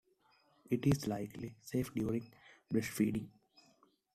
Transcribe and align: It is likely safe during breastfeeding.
It 0.71 0.87
is 0.87 1.05
likely 1.07 1.53
safe 1.61 1.93
during 1.93 2.33
breastfeeding. 2.73 3.27